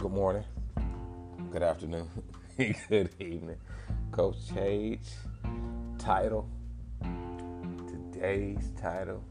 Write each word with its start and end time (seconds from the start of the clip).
Good 0.00 0.12
morning, 0.12 0.44
good 1.52 1.62
afternoon, 1.62 2.08
good 2.88 3.10
evening. 3.18 3.58
Coach 4.12 4.36
Cage, 4.54 5.06
title. 5.98 6.48
Today's 7.86 8.72
title 8.80 9.22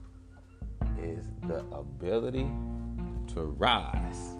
is 1.01 1.25
The 1.47 1.65
Ability 1.71 2.51
to 3.33 3.45
Rise 3.57 4.37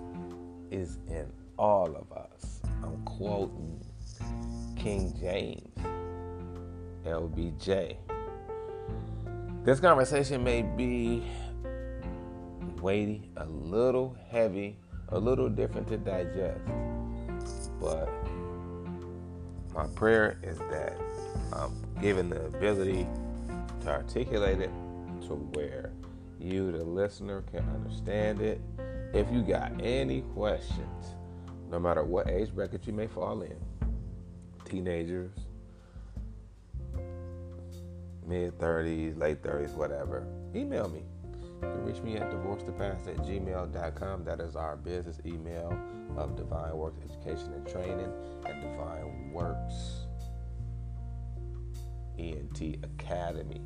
is 0.70 1.00
in 1.08 1.34
all 1.58 1.96
of 1.96 2.16
us. 2.16 2.60
I'm 2.84 3.02
quoting 3.06 3.84
King 4.76 5.12
James, 5.20 5.80
LBJ. 7.08 7.96
This 9.64 9.80
conversation 9.80 10.44
may 10.44 10.62
be 10.62 11.24
weighty, 12.80 13.32
a 13.36 13.46
little 13.46 14.16
heavy, 14.30 14.78
a 15.12 15.20
little 15.20 15.50
different 15.50 15.88
to 15.88 15.98
digest. 15.98 16.62
But 17.80 18.10
my 19.74 19.88
prayer 19.96 20.40
is 20.44 20.58
that 20.70 20.98
I'm 21.54 21.74
given 22.02 22.30
the 22.30 22.46
ability 22.46 23.08
to 23.82 23.90
articulate 23.90 24.60
it 24.60 24.72
to 25.28 25.36
where 25.54 25.92
you, 26.40 26.72
the 26.72 26.84
listener, 26.84 27.44
can 27.52 27.68
understand 27.70 28.42
it. 28.42 28.62
If 29.14 29.32
you 29.32 29.42
got 29.42 29.72
any 29.82 30.22
questions, 30.22 31.16
no 31.70 31.80
matter 31.80 32.04
what 32.04 32.30
age 32.30 32.54
bracket 32.54 32.86
you 32.86 32.94
may 32.94 33.08
fall 33.08 33.42
in, 33.42 33.56
teenagers, 34.66 35.32
mid 38.26 38.58
30s, 38.60 39.18
late 39.18 39.42
30s, 39.42 39.74
whatever, 39.74 40.26
email 40.56 40.88
me. 40.90 41.04
You 41.62 41.68
can 41.68 41.86
reach 41.86 42.02
me 42.02 42.16
at 42.16 42.32
divorcethepast 42.32 43.08
at 43.08 43.18
gmail.com. 43.18 44.24
That 44.24 44.40
is 44.40 44.56
our 44.56 44.78
business 44.78 45.20
email 45.26 45.78
of 46.18 46.36
Divine 46.36 46.76
Works 46.76 47.00
Education 47.04 47.54
and 47.54 47.68
Training 47.68 48.12
and 48.46 48.62
Divine 48.62 49.32
Works 49.32 50.06
ENT 52.18 52.84
Academy. 52.84 53.62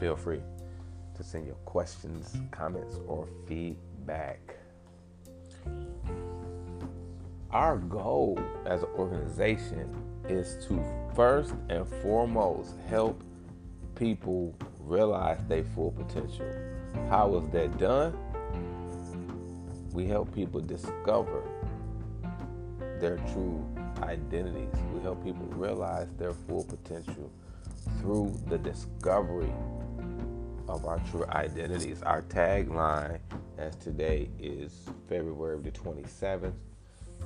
Feel 0.00 0.16
free 0.16 0.40
to 1.14 1.22
send 1.22 1.46
your 1.46 1.56
questions, 1.66 2.36
comments, 2.50 2.98
or 3.06 3.28
feedback. 3.46 4.56
Our 7.50 7.78
goal 7.78 8.38
as 8.66 8.82
an 8.82 8.88
organization 8.96 9.94
is 10.28 10.66
to 10.66 10.82
first 11.14 11.54
and 11.70 11.86
foremost 12.02 12.74
help 12.88 13.22
people 13.94 14.54
realize 14.86 15.38
their 15.48 15.64
full 15.64 15.90
potential. 15.90 16.46
How 17.10 17.36
is 17.36 17.48
that 17.50 17.76
done? 17.78 18.16
We 19.92 20.06
help 20.06 20.32
people 20.34 20.60
discover 20.60 21.42
their 23.00 23.16
true 23.32 23.66
identities. 24.02 24.72
We 24.94 25.02
help 25.02 25.22
people 25.24 25.46
realize 25.46 26.08
their 26.18 26.32
full 26.32 26.64
potential 26.64 27.30
through 27.98 28.38
the 28.48 28.58
discovery 28.58 29.52
of 30.68 30.84
our 30.84 31.00
true 31.10 31.24
identities. 31.26 32.02
Our 32.02 32.22
tagline 32.22 33.18
as 33.58 33.74
today 33.76 34.28
is 34.38 34.72
February 35.08 35.60
the 35.60 35.70
27th, 35.70 36.52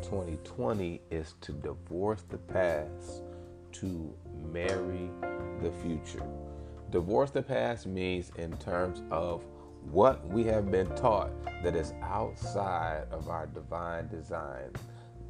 2020 0.03 1.01
is 1.11 1.35
to 1.41 1.53
divorce 1.53 2.23
the 2.29 2.39
past 2.39 3.23
to 3.73 4.15
marry 4.53 5.11
the 5.63 5.71
future. 5.83 6.23
Divorce 6.91 7.31
the 7.31 7.43
past 7.43 7.87
means, 7.87 8.33
in 8.37 8.57
terms 8.57 9.03
of 9.13 9.45
what 9.93 10.27
we 10.27 10.43
have 10.45 10.73
been 10.73 10.89
taught 10.97 11.31
that 11.63 11.77
is 11.77 11.95
outside 12.03 13.05
of 13.13 13.29
our 13.29 13.47
divine 13.47 14.09
design, 14.09 14.73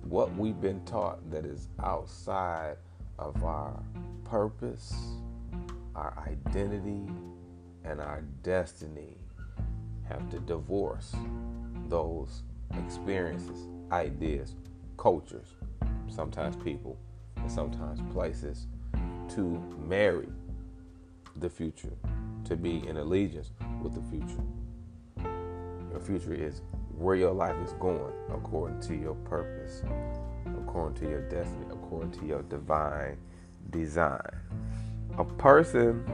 what 0.05 0.35
we've 0.37 0.59
been 0.59 0.83
taught 0.87 1.31
that 1.31 1.45
is 1.45 1.69
outside 1.85 2.77
of 3.19 3.45
our 3.45 3.79
purpose, 4.25 4.95
our 5.95 6.15
identity, 6.27 7.07
and 7.85 8.01
our 8.01 8.23
destiny, 8.43 9.19
have 10.09 10.31
to 10.31 10.39
divorce 10.41 11.15
those 11.89 12.43
experiences, 12.79 13.69
ideas, 13.93 14.55
cultures, 14.97 15.57
sometimes 16.09 16.57
people, 16.57 16.97
and 17.37 17.53
sometimes 17.53 18.01
places 18.13 18.67
to 19.29 19.63
marry 19.87 20.29
the 21.41 21.51
future, 21.51 21.97
to 22.45 22.57
be 22.57 22.87
in 22.87 22.99
allegiance 22.99 23.51
with 23.83 23.95
the 23.95 24.03
future. 24.11 24.43
Your 25.91 26.01
future 26.01 26.35
is 26.35 26.63
where 26.97 27.17
your 27.17 27.33
life 27.33 27.57
is 27.65 27.73
going 27.75 28.13
according 28.31 28.81
to 28.81 28.95
your 28.95 29.15
purpose, 29.15 29.83
according 30.63 30.99
to 31.01 31.11
your 31.11 31.23
destiny, 31.29 31.67
according 31.71 32.13
to 32.13 32.27
your 32.27 32.43
divine 32.43 33.17
design. 33.71 34.21
A 35.19 35.25
person 35.25 36.05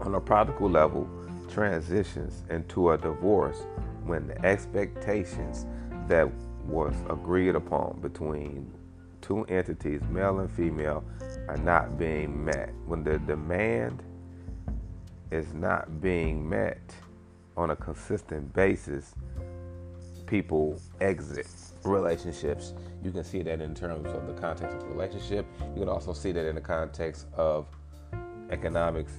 on 0.00 0.14
a 0.14 0.20
practical 0.20 0.68
level 0.68 1.08
transitions 1.48 2.42
into 2.50 2.90
a 2.90 2.98
divorce 2.98 3.62
when 4.04 4.26
the 4.26 4.44
expectations 4.44 5.66
that 6.08 6.28
was 6.66 6.94
agreed 7.08 7.54
upon 7.54 8.00
between 8.00 8.72
two 9.20 9.44
entities, 9.44 10.00
male 10.10 10.40
and 10.40 10.50
female, 10.50 11.04
are 11.48 11.56
not 11.58 11.96
being 11.98 12.44
met. 12.44 12.72
When 12.86 13.04
the 13.04 13.18
demand 13.20 14.02
is 15.32 15.54
not 15.54 16.00
being 16.00 16.46
met 16.46 16.94
on 17.56 17.70
a 17.70 17.76
consistent 17.76 18.52
basis, 18.52 19.14
people 20.26 20.78
exit 21.00 21.46
relationships. 21.84 22.74
You 23.02 23.10
can 23.10 23.24
see 23.24 23.42
that 23.42 23.60
in 23.60 23.74
terms 23.74 24.06
of 24.12 24.26
the 24.26 24.34
context 24.34 24.76
of 24.76 24.88
relationship. 24.88 25.46
You 25.74 25.80
can 25.80 25.88
also 25.88 26.12
see 26.12 26.32
that 26.32 26.46
in 26.46 26.54
the 26.54 26.60
context 26.60 27.26
of 27.34 27.66
economics 28.50 29.12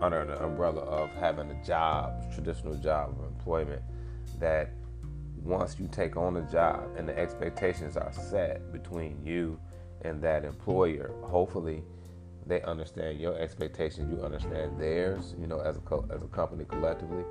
under 0.00 0.24
the 0.24 0.42
umbrella 0.42 0.80
of 0.82 1.10
having 1.10 1.50
a 1.50 1.64
job, 1.64 2.32
traditional 2.32 2.74
job 2.76 3.10
of 3.18 3.26
employment, 3.26 3.82
that 4.38 4.70
once 5.42 5.76
you 5.78 5.88
take 5.88 6.16
on 6.16 6.36
a 6.36 6.42
job 6.52 6.84
and 6.96 7.08
the 7.08 7.18
expectations 7.18 7.96
are 7.96 8.12
set 8.12 8.72
between 8.72 9.20
you 9.24 9.58
and 10.02 10.22
that 10.22 10.44
employer, 10.44 11.10
hopefully 11.22 11.82
they 12.46 12.62
understand 12.62 13.20
your 13.20 13.38
expectations, 13.38 14.12
you 14.12 14.24
understand 14.24 14.80
theirs, 14.80 15.34
you 15.38 15.46
know, 15.46 15.60
as 15.60 15.76
a, 15.76 15.80
co- 15.80 16.06
as 16.12 16.22
a 16.22 16.26
company 16.26 16.64
collectively. 16.64 17.24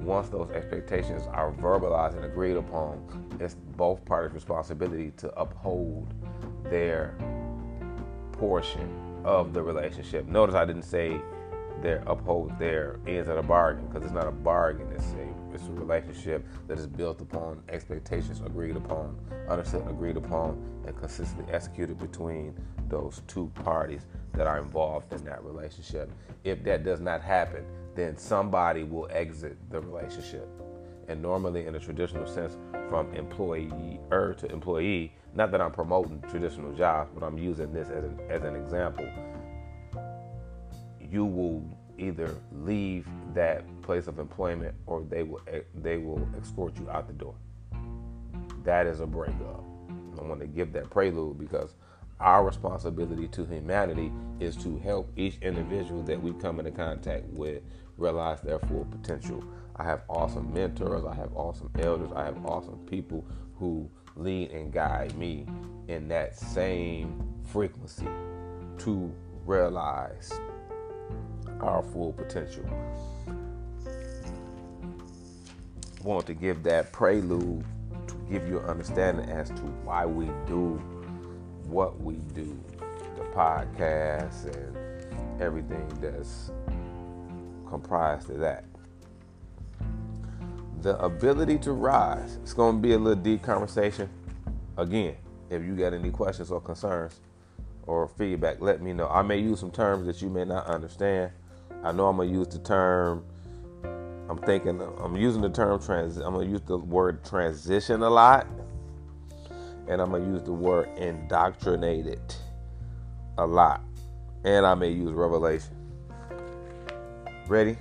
Once 0.00 0.28
those 0.28 0.50
expectations 0.50 1.22
are 1.32 1.52
verbalized 1.52 2.16
and 2.16 2.24
agreed 2.24 2.56
upon, 2.56 3.06
it's 3.38 3.54
both 3.76 4.04
parties' 4.04 4.32
responsibility 4.32 5.12
to 5.16 5.32
uphold 5.38 6.12
their 6.64 7.14
portion 8.32 8.90
of 9.24 9.52
the 9.52 9.62
relationship. 9.62 10.26
Notice 10.26 10.54
I 10.56 10.64
didn't 10.64 10.82
say 10.82 11.20
they 11.82 12.00
uphold 12.06 12.58
their 12.58 12.98
ends 13.06 13.28
of 13.28 13.36
the 13.36 13.42
bargain 13.42 13.86
because 13.86 14.04
it's 14.04 14.12
not 14.12 14.26
a 14.26 14.32
bargain. 14.32 14.88
It's 14.92 15.12
a 15.12 15.31
it's 15.54 15.66
a 15.68 15.72
relationship 15.72 16.46
that 16.68 16.78
is 16.78 16.86
built 16.86 17.20
upon 17.20 17.62
expectations 17.68 18.40
agreed 18.44 18.76
upon, 18.76 19.16
understood, 19.48 19.86
agreed 19.88 20.16
upon, 20.16 20.62
and 20.86 20.96
consistently 20.98 21.52
executed 21.52 21.98
between 21.98 22.54
those 22.88 23.22
two 23.26 23.50
parties 23.54 24.02
that 24.34 24.46
are 24.46 24.58
involved 24.58 25.12
in 25.12 25.24
that 25.24 25.44
relationship. 25.44 26.10
If 26.44 26.64
that 26.64 26.84
does 26.84 27.00
not 27.00 27.22
happen, 27.22 27.64
then 27.94 28.16
somebody 28.16 28.84
will 28.84 29.08
exit 29.10 29.56
the 29.70 29.80
relationship. 29.80 30.48
And 31.08 31.20
normally, 31.20 31.66
in 31.66 31.74
a 31.74 31.80
traditional 31.80 32.26
sense, 32.26 32.56
from 32.88 33.12
employer 33.14 34.34
to 34.34 34.52
employee, 34.52 35.12
not 35.34 35.50
that 35.50 35.60
I'm 35.60 35.72
promoting 35.72 36.22
traditional 36.30 36.72
jobs, 36.72 37.10
but 37.14 37.24
I'm 37.24 37.38
using 37.38 37.72
this 37.72 37.88
as 37.88 38.04
an, 38.04 38.20
as 38.28 38.42
an 38.42 38.54
example. 38.54 39.08
You 41.00 41.24
will 41.24 41.64
either 42.02 42.34
leave 42.52 43.06
that 43.34 43.64
place 43.82 44.06
of 44.06 44.18
employment 44.18 44.74
or 44.86 45.02
they 45.08 45.22
will 45.22 45.40
eh, 45.46 45.60
they 45.74 45.96
will 45.96 46.26
escort 46.40 46.76
you 46.78 46.90
out 46.90 47.06
the 47.06 47.12
door. 47.12 47.34
That 48.64 48.86
is 48.86 49.00
a 49.00 49.06
breakup. 49.06 49.64
I 50.18 50.22
want 50.22 50.40
to 50.40 50.46
give 50.46 50.72
that 50.74 50.90
prelude 50.90 51.38
because 51.38 51.74
our 52.20 52.44
responsibility 52.44 53.26
to 53.28 53.44
humanity 53.44 54.12
is 54.38 54.56
to 54.56 54.78
help 54.78 55.10
each 55.16 55.38
individual 55.42 56.02
that 56.04 56.22
we 56.22 56.32
come 56.34 56.60
into 56.60 56.70
contact 56.70 57.24
with 57.30 57.62
realize 57.96 58.40
their 58.40 58.58
full 58.60 58.86
potential. 58.90 59.42
I 59.76 59.84
have 59.84 60.02
awesome 60.08 60.52
mentors, 60.52 61.04
I 61.04 61.14
have 61.14 61.34
awesome 61.34 61.70
elders, 61.78 62.10
I 62.14 62.24
have 62.24 62.44
awesome 62.44 62.78
people 62.86 63.24
who 63.58 63.90
lead 64.16 64.50
and 64.50 64.72
guide 64.72 65.16
me 65.16 65.46
in 65.88 66.08
that 66.08 66.38
same 66.38 67.22
frequency 67.44 68.06
to 68.78 69.12
realize 69.46 70.32
our 71.62 71.82
full 71.82 72.12
potential. 72.12 72.64
Want 76.02 76.26
to 76.26 76.34
give 76.34 76.62
that 76.64 76.92
prelude 76.92 77.64
to 78.08 78.14
give 78.30 78.48
you 78.48 78.58
an 78.60 78.66
understanding 78.66 79.28
as 79.30 79.50
to 79.50 79.62
why 79.84 80.06
we 80.06 80.26
do 80.46 80.80
what 81.66 82.00
we 82.02 82.16
do, 82.34 82.58
the 83.16 83.24
podcast 83.34 84.46
and 84.54 85.42
everything 85.42 85.88
that's 86.00 86.50
comprised 87.68 88.30
of 88.30 88.40
that. 88.40 88.64
the 90.82 90.98
ability 91.02 91.58
to 91.58 91.72
rise. 91.72 92.38
It's 92.42 92.54
going 92.54 92.76
to 92.76 92.82
be 92.82 92.94
a 92.94 92.98
little 92.98 93.22
deep 93.22 93.42
conversation. 93.42 94.08
Again, 94.76 95.16
if 95.50 95.62
you 95.62 95.76
got 95.76 95.94
any 95.94 96.10
questions 96.10 96.50
or 96.50 96.60
concerns 96.60 97.20
or 97.86 98.08
feedback, 98.08 98.60
let 98.60 98.82
me 98.82 98.92
know. 98.92 99.08
I 99.08 99.22
may 99.22 99.38
use 99.38 99.60
some 99.60 99.70
terms 99.70 100.06
that 100.06 100.22
you 100.22 100.30
may 100.30 100.44
not 100.44 100.66
understand. 100.66 101.32
I 101.84 101.92
know 101.92 102.06
I'm 102.06 102.16
gonna 102.16 102.30
use 102.30 102.48
the 102.48 102.58
term. 102.58 103.24
I'm 104.28 104.38
thinking. 104.38 104.80
I'm 105.02 105.16
using 105.16 105.42
the 105.42 105.50
term 105.50 105.82
trans. 105.82 106.16
I'm 106.16 106.34
gonna 106.34 106.46
use 106.46 106.62
the 106.62 106.78
word 106.78 107.24
transition 107.24 108.02
a 108.02 108.10
lot, 108.10 108.46
and 109.88 110.00
I'm 110.00 110.12
gonna 110.12 110.26
use 110.26 110.42
the 110.42 110.52
word 110.52 110.88
indoctrinated 110.96 112.20
a 113.38 113.46
lot, 113.46 113.82
and 114.44 114.64
I 114.64 114.74
may 114.74 114.90
use 114.90 115.12
revelation. 115.12 115.76
Ready? 117.48 117.76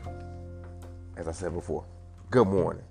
As 1.17 1.27
I 1.27 1.31
said 1.31 1.53
before, 1.53 1.85
good 2.31 2.47
morning, 2.47 2.83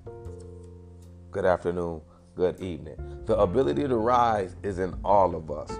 good 1.32 1.44
afternoon, 1.44 2.00
good 2.36 2.60
evening. 2.60 2.96
The 3.26 3.36
ability 3.36 3.88
to 3.88 3.96
rise 3.96 4.54
is 4.62 4.78
in 4.78 4.94
all 5.04 5.34
of 5.34 5.50
us. 5.50 5.76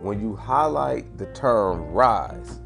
When 0.00 0.20
you 0.20 0.36
highlight 0.36 1.16
the 1.16 1.26
term 1.26 1.92
rise, 1.92 2.60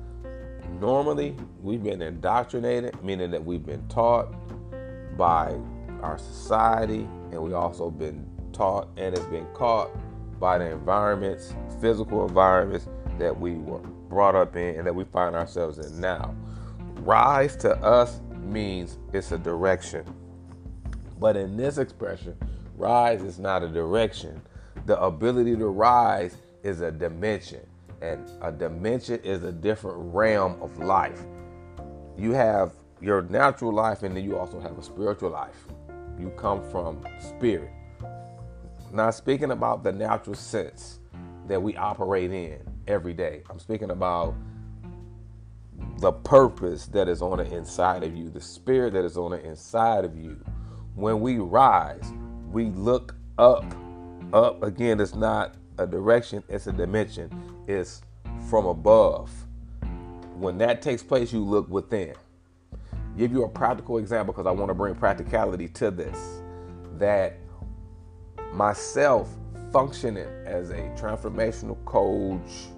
normally 0.78 1.34
we've 1.62 1.82
been 1.82 2.02
indoctrinated, 2.02 3.02
meaning 3.02 3.30
that 3.30 3.44
we've 3.44 3.64
been 3.64 3.86
taught 3.88 4.34
by 5.16 5.56
our 6.02 6.18
society, 6.18 7.08
and 7.32 7.42
we 7.42 7.52
also 7.52 7.90
been 7.90 8.26
taught 8.52 8.88
and 8.96 9.16
has 9.16 9.26
been 9.26 9.46
caught 9.54 9.90
by 10.38 10.58
the 10.58 10.70
environments, 10.70 11.54
physical 11.80 12.26
environments 12.26 12.88
that 13.18 13.38
we 13.38 13.54
were 13.54 13.78
brought 14.08 14.34
up 14.34 14.56
in 14.56 14.76
and 14.76 14.86
that 14.86 14.94
we 14.94 15.04
find 15.04 15.36
ourselves 15.36 15.78
in 15.78 16.00
now. 16.00 16.34
Rise 17.00 17.56
to 17.56 17.76
us 17.76 18.20
means 18.42 18.98
it's 19.12 19.32
a 19.32 19.38
direction. 19.38 20.04
But 21.18 21.36
in 21.36 21.56
this 21.56 21.78
expression, 21.78 22.36
rise 22.76 23.22
is 23.22 23.38
not 23.38 23.62
a 23.62 23.68
direction. 23.68 24.40
The 24.86 25.00
ability 25.00 25.56
to 25.56 25.66
rise 25.66 26.36
is 26.62 26.80
a 26.80 26.90
dimension. 26.90 27.60
And 28.02 28.30
a 28.40 28.50
dimension 28.50 29.20
is 29.22 29.42
a 29.44 29.52
different 29.52 29.98
realm 30.14 30.60
of 30.62 30.78
life. 30.78 31.20
You 32.16 32.32
have 32.32 32.72
your 33.00 33.22
natural 33.22 33.72
life, 33.72 34.02
and 34.02 34.16
then 34.16 34.24
you 34.24 34.38
also 34.38 34.60
have 34.60 34.78
a 34.78 34.82
spiritual 34.82 35.30
life. 35.30 35.66
You 36.18 36.30
come 36.30 36.62
from 36.70 37.04
spirit. 37.18 37.70
Not 38.92 39.14
speaking 39.14 39.50
about 39.50 39.84
the 39.84 39.92
natural 39.92 40.34
sense 40.34 40.98
that 41.46 41.62
we 41.62 41.76
operate 41.76 42.32
in 42.32 42.60
every 42.86 43.12
day. 43.12 43.42
I'm 43.50 43.58
speaking 43.58 43.90
about 43.90 44.34
the 45.98 46.12
purpose 46.12 46.86
that 46.86 47.08
is 47.08 47.22
on 47.22 47.38
the 47.38 47.54
inside 47.54 48.02
of 48.02 48.16
you, 48.16 48.30
the 48.30 48.40
spirit 48.40 48.92
that 48.94 49.04
is 49.04 49.16
on 49.16 49.32
the 49.32 49.44
inside 49.44 50.04
of 50.04 50.16
you. 50.16 50.42
When 50.94 51.20
we 51.20 51.38
rise, 51.38 52.12
we 52.50 52.66
look 52.66 53.16
up. 53.38 53.64
Up 54.32 54.62
again, 54.62 55.00
it's 55.00 55.14
not 55.14 55.56
a 55.80 55.86
direction, 55.86 56.42
it's 56.48 56.66
a 56.66 56.72
dimension. 56.72 57.30
It's 57.66 58.02
from 58.48 58.66
above. 58.66 59.30
When 60.36 60.58
that 60.58 60.82
takes 60.82 61.02
place, 61.02 61.32
you 61.32 61.44
look 61.44 61.68
within. 61.68 62.14
Give 63.16 63.32
you 63.32 63.44
a 63.44 63.48
practical 63.48 63.98
example 63.98 64.32
because 64.32 64.46
I 64.46 64.52
want 64.52 64.68
to 64.68 64.74
bring 64.74 64.94
practicality 64.94 65.68
to 65.68 65.90
this. 65.90 66.40
That 66.98 67.38
myself 68.52 69.28
functioning 69.72 70.28
as 70.44 70.70
a 70.70 70.82
transformational 70.96 71.82
coach, 71.84 72.68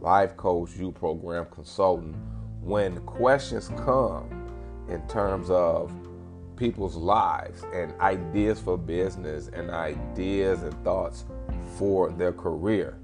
life 0.00 0.36
coach, 0.36 0.76
you 0.76 0.92
program 0.92 1.46
consultant, 1.50 2.16
when 2.60 3.00
questions 3.00 3.68
come 3.76 4.50
in 4.88 5.06
terms 5.08 5.50
of 5.50 5.92
people's 6.56 6.96
lives 6.96 7.64
and 7.74 7.92
ideas 8.00 8.60
for 8.60 8.78
business 8.78 9.50
and 9.52 9.70
ideas 9.70 10.62
and 10.62 10.72
thoughts 10.84 11.24
for 11.78 12.10
their 12.10 12.32
career. 12.32 12.98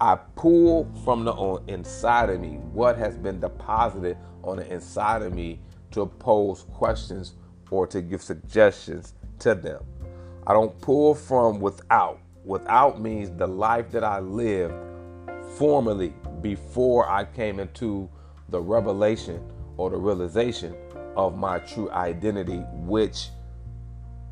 I 0.00 0.16
pull 0.36 0.88
from 1.04 1.24
the 1.24 1.62
inside 1.66 2.30
of 2.30 2.40
me 2.40 2.58
what 2.72 2.96
has 2.98 3.16
been 3.16 3.40
deposited 3.40 4.16
on 4.44 4.58
the 4.58 4.72
inside 4.72 5.22
of 5.22 5.34
me 5.34 5.60
to 5.90 6.06
pose 6.06 6.64
questions 6.72 7.34
or 7.70 7.86
to 7.88 8.00
give 8.00 8.22
suggestions 8.22 9.14
to 9.40 9.54
them. 9.54 9.82
I 10.46 10.52
don't 10.52 10.80
pull 10.80 11.14
from 11.14 11.60
without. 11.60 12.20
Without 12.44 13.00
means 13.00 13.30
the 13.30 13.46
life 13.46 13.90
that 13.90 14.04
I 14.04 14.20
lived 14.20 14.74
formerly 15.56 16.14
before 16.40 17.08
I 17.08 17.24
came 17.24 17.58
into 17.58 18.08
the 18.48 18.60
revelation 18.60 19.42
or 19.76 19.90
the 19.90 19.96
realization 19.96 20.74
of 21.16 21.36
my 21.36 21.58
true 21.58 21.90
identity, 21.90 22.62
which 22.72 23.28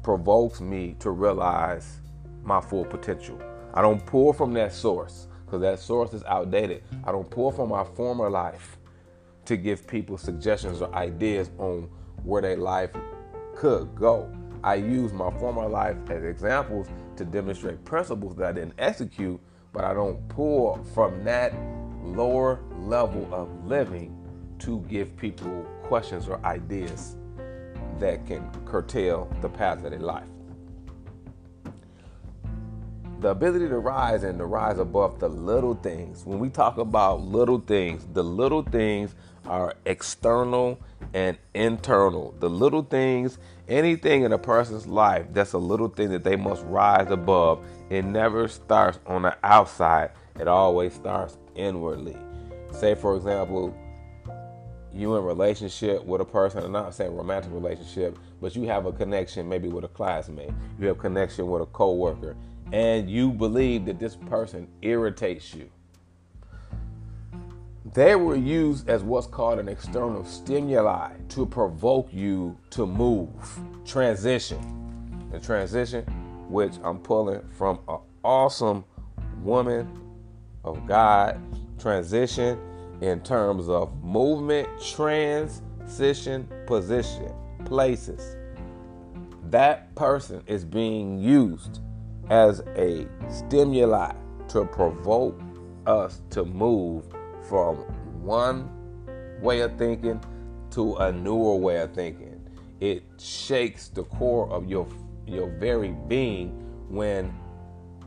provokes 0.03 0.61
me 0.61 0.95
to 1.01 1.11
realize 1.11 1.99
my 2.47 2.61
full 2.61 2.85
potential. 2.85 3.39
I 3.75 3.83
don't 3.83 4.05
pull 4.07 4.33
from 4.33 4.55
that 4.55 4.73
source 4.73 5.29
because 5.45 5.61
that 5.61 5.79
source 5.79 6.13
is 6.15 6.25
outdated. 6.25 6.83
I 7.05 7.13
don't 7.13 7.29
pull 7.29 7.51
from 7.51 7.69
my 7.69 7.85
former 7.85 8.31
life 8.31 8.79
to 9.45 9.57
give 9.57 9.87
people 9.87 10.19
suggestions 10.19 10.81
or 10.83 10.93
ideas 10.95 11.51
on 11.59 11.89
where 12.25 12.43
their 12.43 12.57
life 12.57 12.91
could 13.55 13.95
go. 13.95 14.33
I 14.65 14.77
use 14.77 15.13
my 15.13 15.31
former 15.39 15.69
life 15.69 15.97
as 16.11 16.25
examples 16.25 16.89
to 17.17 17.25
demonstrate 17.25 17.85
principles 17.85 18.37
that 18.37 18.49
I 18.49 18.53
didn't 18.53 18.75
execute, 18.79 19.41
but 19.73 19.85
I 19.85 19.95
don't 19.95 20.27
pull 20.29 20.83
from 20.95 21.23
that 21.25 21.55
lower 22.03 22.61
level 22.79 23.29
of 23.33 23.49
living 23.67 24.17
to 24.61 24.81
give 24.89 25.17
people 25.17 25.65
questions 25.85 26.29
or 26.29 26.45
ideas 26.45 27.17
that 27.99 28.27
can 28.27 28.51
curtail 28.65 29.31
the 29.41 29.49
path 29.49 29.85
of 29.85 29.91
their 29.91 30.01
life. 30.01 30.27
The 33.19 33.29
ability 33.29 33.69
to 33.69 33.79
rise 33.79 34.25
and 34.25 34.39
to 34.39 34.45
rise 34.45 34.79
above 34.79 35.21
the 35.21 35.29
little 35.29 35.75
things. 35.75 36.27
When 36.27 36.39
we 36.39 36.51
talk 36.51 36.77
about 36.77 37.23
little 37.23 37.61
things, 37.61 38.07
the 38.13 38.23
little 38.23 38.63
things 38.63 39.15
are 39.47 39.75
external 39.87 40.79
and 41.15 41.39
internal. 41.55 42.35
The 42.41 42.51
little 42.51 42.83
things, 42.83 43.39
anything 43.69 44.25
in 44.25 44.33
a 44.33 44.39
person's 44.39 44.87
life 44.87 45.27
that's 45.33 45.55
a 45.55 45.59
little 45.59 45.89
thing 45.89 46.11
that 46.11 46.25
they 46.25 46.37
must 46.37 46.63
rise 46.67 47.11
above, 47.11 47.65
it 47.89 48.05
never 48.05 48.49
starts 48.49 48.99
on 49.07 49.23
the 49.23 49.35
outside, 49.43 50.11
it 50.39 50.47
always 50.47 50.93
starts 50.93 51.39
inwardly. 51.55 52.19
Say, 52.71 52.95
for 52.95 53.17
example, 53.17 53.75
you 54.93 55.15
in 55.15 55.23
a 55.23 55.27
relationship 55.27 56.05
with 56.05 56.21
a 56.21 56.25
person, 56.25 56.65
I'm 56.65 56.73
not 56.73 56.95
saying 56.95 57.17
romantic 57.17 57.53
relationship, 57.53 58.19
but 58.43 58.55
you 58.55 58.65
have 58.65 58.85
a 58.85 58.93
connection 58.93 59.49
maybe 59.49 59.69
with 59.69 59.85
a 59.85 59.89
classmate, 59.89 60.51
you 60.79 60.89
have 60.89 60.99
connection 60.99 61.47
with 61.49 61.63
a 61.63 61.67
coworker, 61.67 62.37
and 62.73 63.09
you 63.09 63.31
believe 63.31 63.85
that 63.87 63.99
this 63.99 64.17
person 64.17 64.69
irritates 64.83 65.55
you. 65.55 65.71
They 67.95 68.17
were 68.17 68.37
used 68.37 68.89
as 68.91 69.03
what's 69.03 69.27
called 69.27 69.59
an 69.59 69.69
external 69.69 70.25
stimuli 70.25 71.13
to 71.31 71.47
provoke 71.47 72.13
you 72.13 72.59
to 72.71 72.87
move, 72.87 73.31
transition. 73.87 75.29
The 75.31 75.39
transition, 75.39 76.05
which 76.49 76.75
I'm 76.83 76.99
pulling 76.99 77.43
from 77.57 77.79
an 77.89 77.99
awesome 78.25 78.85
woman 79.43 79.89
of 80.65 80.87
God, 80.87 81.41
transition 81.79 82.59
in 83.01 83.21
terms 83.21 83.69
of 83.69 84.03
movement, 84.03 84.69
transition, 84.83 86.49
position, 86.67 87.33
places. 87.65 88.37
That 89.45 89.95
person 89.95 90.43
is 90.47 90.65
being 90.65 91.19
used 91.19 91.81
as 92.31 92.61
a 92.77 93.07
stimuli 93.29 94.13
to 94.49 94.65
provoke 94.65 95.41
us 95.87 96.23
to 96.31 96.45
move 96.45 97.05
from 97.49 97.77
one 98.23 98.71
way 99.41 99.61
of 99.61 99.77
thinking 99.79 100.21
to 100.71 100.97
a 100.97 101.13
newer 101.13 101.57
way 101.57 101.79
of 101.79 101.95
thinking. 101.95 102.49
It 102.81 103.05
shakes 103.19 103.89
the 103.89 104.05
core 104.05 104.49
of 104.51 104.69
your 104.69 104.87
your 105.27 105.49
very 105.49 105.93
being 106.07 106.51
when 106.89 107.35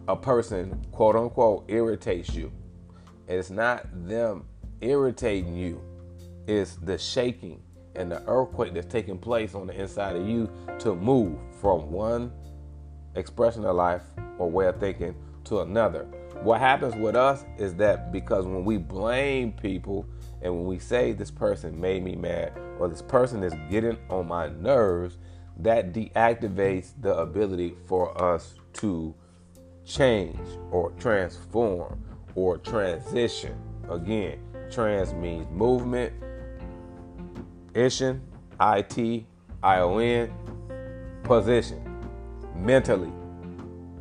a 0.07 0.15
person 0.15 0.85
quote 0.91 1.15
unquote 1.15 1.65
irritates 1.67 2.33
you. 2.33 2.51
It's 3.27 3.49
not 3.49 3.85
them 4.07 4.45
irritating 4.81 5.55
you 5.55 5.81
it's 6.49 6.77
the 6.77 6.97
shaking 6.97 7.61
and 7.95 8.11
the 8.11 8.23
earthquake 8.27 8.73
that's 8.73 8.91
taking 8.91 9.19
place 9.19 9.53
on 9.53 9.67
the 9.67 9.79
inside 9.79 10.15
of 10.15 10.27
you 10.27 10.49
to 10.79 10.95
move 10.95 11.37
from 11.61 11.91
one 11.91 12.31
expression 13.15 13.65
of 13.65 13.75
life 13.75 14.03
or 14.37 14.49
way 14.49 14.67
of 14.67 14.79
thinking 14.79 15.15
to 15.45 15.61
another. 15.61 16.03
What 16.41 16.59
happens 16.59 16.95
with 16.95 17.15
us 17.15 17.43
is 17.57 17.75
that 17.75 18.11
because 18.11 18.45
when 18.45 18.63
we 18.63 18.77
blame 18.77 19.51
people 19.51 20.05
and 20.41 20.55
when 20.55 20.65
we 20.65 20.79
say 20.79 21.11
this 21.11 21.31
person 21.31 21.79
made 21.79 22.03
me 22.03 22.15
mad 22.15 22.53
or 22.79 22.87
this 22.87 23.01
person 23.01 23.43
is 23.43 23.53
getting 23.69 23.97
on 24.09 24.27
my 24.27 24.47
nerves, 24.47 25.17
that 25.57 25.91
deactivates 25.91 26.91
the 27.01 27.13
ability 27.17 27.75
for 27.85 28.19
us 28.21 28.53
to 28.73 29.13
change 29.85 30.39
or 30.71 30.91
transform 30.91 32.01
or 32.35 32.57
transition. 32.57 33.59
Again, 33.89 34.39
Trans 34.71 35.13
means 35.13 35.47
movement. 35.51 36.13
Ition, 37.73 38.21
I 38.59 38.81
T 38.83 39.25
I 39.61 39.79
O 39.79 39.97
N. 39.97 40.31
position 41.23 41.88
mentally. 42.59 43.11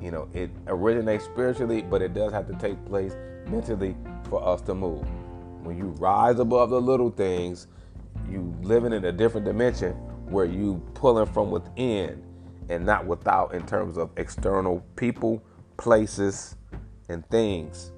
You 0.00 0.10
know, 0.10 0.28
it 0.32 0.50
originates 0.66 1.24
spiritually, 1.24 1.82
but 1.82 2.02
it 2.02 2.14
does 2.14 2.32
have 2.32 2.46
to 2.48 2.54
take 2.54 2.82
place 2.86 3.16
mentally 3.48 3.96
for 4.28 4.46
us 4.46 4.60
to 4.62 4.74
move. 4.74 5.06
When 5.62 5.76
you 5.76 5.86
rise 5.98 6.38
above 6.38 6.70
the 6.70 6.80
little 6.80 7.10
things, 7.10 7.66
you 8.30 8.54
living 8.62 8.92
in 8.92 9.04
a 9.04 9.12
different 9.12 9.46
dimension 9.46 9.92
where 10.30 10.44
you 10.44 10.82
pulling 10.94 11.26
from 11.26 11.50
within 11.50 12.22
and 12.68 12.84
not 12.84 13.06
without 13.06 13.54
in 13.54 13.66
terms 13.66 13.96
of 13.96 14.10
external 14.16 14.84
people, 14.96 15.42
places, 15.78 16.56
and 17.08 17.28
things, 17.30 17.92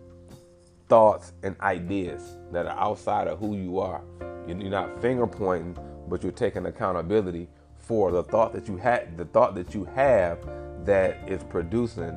thoughts 0.88 1.33
and 1.43 1.57
ideas 1.61 2.38
that 2.52 2.67
are 2.67 2.79
outside 2.79 3.26
of 3.26 3.38
who 3.38 3.57
you 3.57 3.79
are. 3.79 4.02
You're 4.47 4.57
not 4.57 5.00
finger 5.02 5.26
pointing, 5.26 5.76
but 6.09 6.23
you're 6.23 6.33
taking 6.33 6.67
accountability 6.67 7.49
for 7.90 8.12
the 8.12 8.23
thought 8.23 8.52
that 8.52 8.68
you 8.68 8.76
had, 8.76 9.16
the 9.16 9.25
thought 9.25 9.56
that 9.56 9.75
you 9.75 9.85
have 9.85 10.38
that 10.85 11.28
is 11.28 11.42
producing 11.42 12.16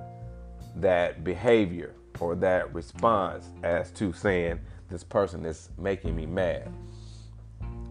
that 0.76 1.24
behavior 1.24 1.96
or 2.20 2.36
that 2.36 2.72
response 2.76 3.50
as 3.64 3.90
to 3.90 4.14
saying 4.14 4.60
this 4.92 5.04
person 5.04 5.44
is 5.44 5.70
making 5.80 6.16
me 6.16 6.28
mad. 6.28 6.72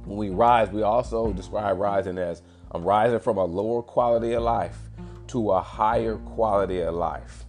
When 0.05 0.17
we 0.17 0.31
rise, 0.31 0.71
we 0.71 0.83
also 0.83 1.33
describe 1.33 1.77
rising 1.77 2.19
as 2.19 2.43
I'm 2.71 2.85
rising 2.85 3.19
from 3.19 3.37
a 3.37 3.45
lower 3.45 3.83
quality 3.83 4.35
of 4.35 4.45
life 4.45 4.79
to 5.27 5.51
a 5.51 5.61
higher 5.61 6.19
quality 6.19 6.83
of 6.83 6.95
life. 6.95 7.45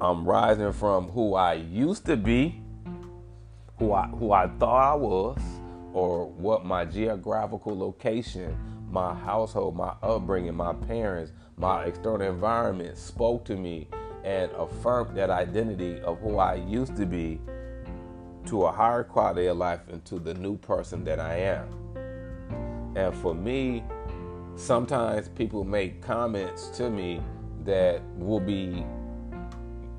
I'm 0.00 0.24
rising 0.24 0.72
from 0.72 1.06
who 1.10 1.36
I 1.36 1.52
used 1.52 2.04
to 2.06 2.16
be, 2.16 2.60
who 3.78 3.92
I 3.92 4.08
who 4.08 4.32
I 4.32 4.48
thought 4.58 4.94
I 4.94 4.96
was, 4.96 5.38
or 5.92 6.26
what 6.26 6.64
my 6.64 6.84
geographical 6.84 7.78
location, 7.78 8.58
my 8.90 9.14
household, 9.14 9.76
my 9.76 9.94
upbringing, 10.02 10.54
my 10.54 10.72
parents, 10.72 11.32
my 11.56 11.84
external 11.84 12.28
environment 12.28 12.96
spoke 12.96 13.44
to 13.46 13.56
me 13.56 13.88
and 14.24 14.50
affirmed 14.52 15.16
that 15.16 15.30
identity 15.30 16.00
of 16.00 16.18
who 16.20 16.38
I 16.38 16.54
used 16.54 16.96
to 16.96 17.06
be 17.06 17.40
to 18.46 18.64
a 18.64 18.72
higher 18.72 19.02
quality 19.04 19.46
of 19.46 19.56
life 19.56 19.80
and 19.88 20.04
to 20.06 20.18
the 20.18 20.34
new 20.34 20.56
person 20.56 21.04
that 21.04 21.18
I 21.18 21.36
am. 21.36 21.68
And 22.96 23.14
for 23.16 23.34
me, 23.34 23.84
sometimes 24.54 25.28
people 25.28 25.64
make 25.64 26.00
comments 26.00 26.68
to 26.70 26.90
me 26.90 27.20
that 27.64 28.02
will 28.16 28.40
be 28.40 28.84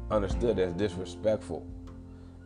understood 0.09 0.59
as 0.59 0.73
disrespectful. 0.73 1.65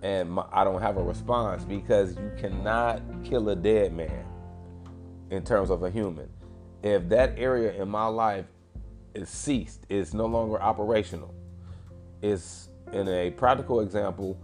And 0.01 0.31
my, 0.31 0.45
I 0.51 0.63
don't 0.63 0.81
have 0.81 0.97
a 0.97 1.03
response 1.03 1.63
because 1.63 2.15
you 2.15 2.31
cannot 2.37 3.01
kill 3.23 3.49
a 3.49 3.55
dead 3.55 3.93
man 3.93 4.25
in 5.31 5.43
terms 5.43 5.69
of 5.69 5.81
a 5.83 5.89
human. 5.89 6.29
If 6.83 7.09
that 7.09 7.33
area 7.37 7.73
in 7.81 7.89
my 7.89 8.05
life 8.05 8.45
is 9.15 9.29
ceased, 9.29 9.85
is 9.89 10.13
no 10.13 10.25
longer 10.25 10.61
operational, 10.61 11.33
is 12.21 12.69
in 12.93 13.07
a 13.07 13.31
practical 13.31 13.79
example, 13.79 14.37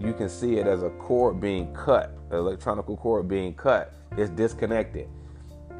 you 0.00 0.12
can 0.12 0.28
see 0.28 0.56
it 0.56 0.66
as 0.66 0.82
a 0.82 0.90
cord 0.90 1.40
being 1.40 1.72
cut, 1.72 2.16
an 2.30 2.36
electronic 2.36 2.84
cord 2.86 3.28
being 3.28 3.54
cut. 3.54 3.94
It's 4.16 4.30
disconnected. 4.30 5.08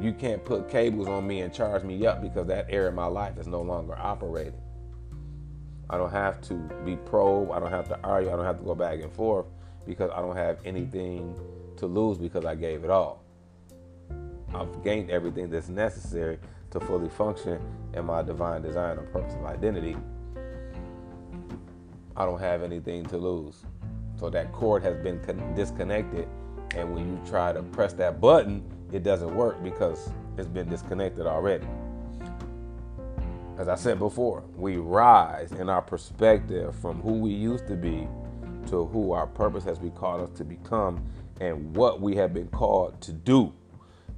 You 0.00 0.12
can't 0.12 0.44
put 0.44 0.68
cables 0.68 1.08
on 1.08 1.26
me 1.26 1.40
and 1.40 1.52
charge 1.52 1.82
me 1.84 2.06
up 2.06 2.22
because 2.22 2.46
that 2.46 2.66
area 2.68 2.88
of 2.88 2.94
my 2.94 3.06
life 3.06 3.38
is 3.38 3.46
no 3.46 3.62
longer 3.62 3.96
operating. 3.96 4.60
I 5.90 5.98
don't 5.98 6.10
have 6.10 6.40
to 6.42 6.54
be 6.84 6.96
probe. 6.96 7.50
I 7.50 7.58
don't 7.60 7.70
have 7.70 7.88
to 7.88 7.98
argue. 8.02 8.32
I 8.32 8.36
don't 8.36 8.44
have 8.44 8.58
to 8.58 8.64
go 8.64 8.74
back 8.74 9.02
and 9.02 9.12
forth 9.12 9.46
because 9.86 10.10
I 10.14 10.20
don't 10.20 10.36
have 10.36 10.58
anything 10.64 11.36
to 11.76 11.86
lose 11.86 12.18
because 12.18 12.44
I 12.44 12.54
gave 12.54 12.84
it 12.84 12.90
all. 12.90 13.23
I've 14.54 14.82
gained 14.84 15.10
everything 15.10 15.50
that's 15.50 15.68
necessary 15.68 16.38
to 16.70 16.80
fully 16.80 17.08
function 17.08 17.60
in 17.92 18.04
my 18.04 18.22
divine 18.22 18.62
design 18.62 18.98
or 18.98 19.02
personal 19.02 19.46
identity. 19.46 19.96
I 22.16 22.24
don't 22.24 22.40
have 22.40 22.62
anything 22.62 23.04
to 23.06 23.16
lose. 23.18 23.64
So 24.18 24.30
that 24.30 24.52
cord 24.52 24.82
has 24.82 24.96
been 25.02 25.20
con- 25.20 25.54
disconnected. 25.54 26.28
And 26.76 26.94
when 26.94 27.08
you 27.08 27.20
try 27.28 27.52
to 27.52 27.62
press 27.62 27.92
that 27.94 28.20
button, 28.20 28.64
it 28.92 29.02
doesn't 29.02 29.34
work 29.34 29.62
because 29.62 30.10
it's 30.38 30.48
been 30.48 30.68
disconnected 30.68 31.26
already. 31.26 31.66
As 33.58 33.68
I 33.68 33.76
said 33.76 33.98
before, 33.98 34.42
we 34.56 34.76
rise 34.76 35.52
in 35.52 35.68
our 35.68 35.82
perspective 35.82 36.74
from 36.76 37.00
who 37.02 37.12
we 37.14 37.30
used 37.30 37.66
to 37.68 37.76
be 37.76 38.08
to 38.68 38.86
who 38.86 39.12
our 39.12 39.26
purpose 39.26 39.64
has 39.64 39.78
been 39.78 39.92
called 39.92 40.22
us 40.22 40.36
to 40.38 40.44
become 40.44 41.04
and 41.40 41.76
what 41.76 42.00
we 42.00 42.16
have 42.16 42.32
been 42.32 42.48
called 42.48 43.00
to 43.02 43.12
do. 43.12 43.52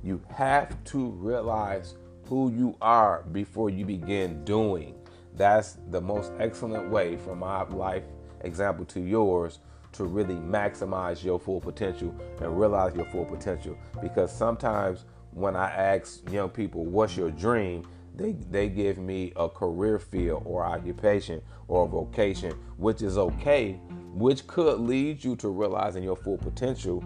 You 0.06 0.22
have 0.32 0.84
to 0.84 1.08
realize 1.10 1.96
who 2.28 2.52
you 2.52 2.76
are 2.80 3.24
before 3.32 3.70
you 3.70 3.84
begin 3.84 4.44
doing. 4.44 4.94
That's 5.34 5.78
the 5.90 6.00
most 6.00 6.30
excellent 6.38 6.88
way 6.88 7.16
from 7.16 7.40
my 7.40 7.64
life 7.64 8.04
example 8.42 8.84
to 8.84 9.00
yours 9.00 9.58
to 9.94 10.04
really 10.04 10.36
maximize 10.36 11.24
your 11.24 11.40
full 11.40 11.60
potential 11.60 12.14
and 12.40 12.56
realize 12.56 12.94
your 12.94 13.06
full 13.06 13.24
potential. 13.24 13.76
Because 14.00 14.30
sometimes 14.30 15.06
when 15.32 15.56
I 15.56 15.70
ask 15.72 16.30
young 16.30 16.50
people, 16.50 16.84
what's 16.84 17.16
your 17.16 17.32
dream? 17.32 17.84
They, 18.14 18.34
they 18.48 18.68
give 18.68 18.98
me 18.98 19.32
a 19.34 19.48
career 19.48 19.98
field 19.98 20.44
or 20.46 20.64
occupation 20.64 21.42
or 21.66 21.88
vocation, 21.88 22.52
which 22.76 23.02
is 23.02 23.18
okay, 23.18 23.80
which 24.14 24.46
could 24.46 24.78
lead 24.78 25.24
you 25.24 25.34
to 25.34 25.48
realizing 25.48 26.04
your 26.04 26.16
full 26.16 26.38
potential. 26.38 27.02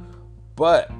But 0.54 0.90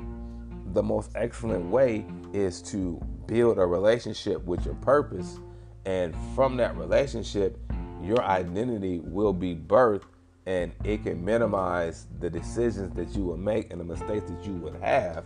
the 0.72 0.82
most 0.82 1.10
excellent 1.14 1.70
way 1.70 2.04
is 2.32 2.62
to 2.62 3.00
build 3.26 3.58
a 3.58 3.66
relationship 3.66 4.44
with 4.44 4.64
your 4.64 4.74
purpose. 4.76 5.38
And 5.86 6.14
from 6.34 6.56
that 6.58 6.76
relationship, 6.76 7.58
your 8.02 8.22
identity 8.22 9.00
will 9.00 9.32
be 9.32 9.54
birthed 9.54 10.04
and 10.46 10.72
it 10.84 11.04
can 11.04 11.24
minimize 11.24 12.06
the 12.18 12.30
decisions 12.30 12.94
that 12.96 13.14
you 13.14 13.24
will 13.24 13.36
make 13.36 13.70
and 13.70 13.80
the 13.80 13.84
mistakes 13.84 14.28
that 14.30 14.44
you 14.44 14.54
would 14.54 14.74
have 14.82 15.24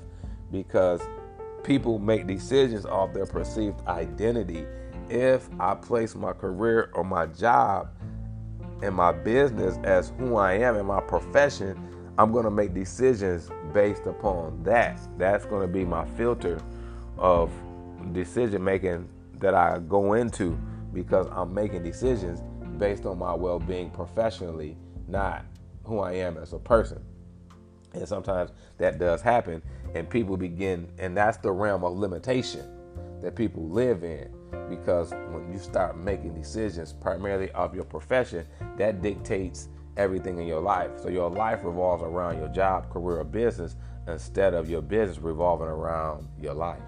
because 0.50 1.00
people 1.62 1.98
make 1.98 2.26
decisions 2.26 2.84
off 2.84 3.12
their 3.14 3.26
perceived 3.26 3.80
identity. 3.86 4.66
If 5.08 5.48
I 5.60 5.74
place 5.74 6.14
my 6.14 6.32
career 6.32 6.90
or 6.94 7.04
my 7.04 7.26
job 7.26 7.90
and 8.82 8.94
my 8.94 9.12
business 9.12 9.78
as 9.84 10.12
who 10.18 10.36
I 10.36 10.54
am 10.54 10.76
in 10.76 10.86
my 10.86 11.00
profession, 11.00 11.93
I'm 12.16 12.30
going 12.30 12.44
to 12.44 12.50
make 12.50 12.75
decisions 12.75 13.50
based 13.73 14.06
upon 14.06 14.62
that. 14.62 15.00
That's 15.18 15.44
going 15.44 15.62
to 15.62 15.73
be 15.73 15.85
my 15.85 16.04
filter 16.04 16.61
of 17.18 17.50
decision 18.12 18.62
making 18.62 19.09
that 19.40 19.54
I 19.54 19.78
go 19.80 20.12
into 20.14 20.59
because 20.92 21.26
I'm 21.33 21.52
making 21.52 21.83
decisions 21.83 22.42
based 22.78 23.04
on 23.04 23.18
my 23.18 23.35
well 23.35 23.59
being 23.59 23.90
professionally 23.90 24.76
not 25.09 25.44
who 25.85 25.99
I 25.99 26.12
am 26.12 26.37
as 26.38 26.52
a 26.52 26.59
person. 26.59 27.02
And 27.92 28.09
sometimes 28.09 28.50
that 28.78 28.99
does 28.99 29.21
happen, 29.23 29.62
and 29.94 30.09
people 30.09 30.37
begin, 30.37 30.88
and 30.99 31.16
that's 31.16 31.37
the 31.37 31.52
realm 31.52 31.85
of 31.85 31.97
limitation 31.97 32.66
that 33.21 33.37
people 33.37 33.68
live 33.68 34.02
in. 34.02 34.35
Because 34.68 35.11
when 35.11 35.52
you 35.52 35.59
start 35.59 35.97
making 35.97 36.35
decisions 36.35 36.92
primarily 36.92 37.50
of 37.52 37.75
your 37.75 37.85
profession, 37.85 38.47
that 38.76 39.02
dictates 39.02 39.68
everything 39.96 40.38
in 40.38 40.46
your 40.46 40.60
life. 40.60 40.90
So 41.02 41.08
your 41.08 41.30
life 41.30 41.60
revolves 41.64 42.02
around 42.02 42.38
your 42.38 42.48
job, 42.48 42.90
career, 42.90 43.20
or 43.20 43.24
business 43.24 43.76
instead 44.06 44.54
of 44.54 44.68
your 44.68 44.82
business 44.82 45.18
revolving 45.18 45.68
around 45.68 46.28
your 46.40 46.54
life. 46.54 46.82